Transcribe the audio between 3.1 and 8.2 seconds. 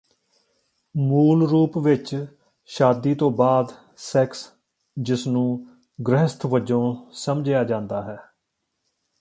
ਤੋਂ ਬਾਦ ਸੈਕਸ ਜਿਸ ਨੂੰ ਗ੍ਰਹਿਸਥ’ ਵਜੋਂ ਸਮਝਿਆ ਜਾਂਦਾ ਹੈ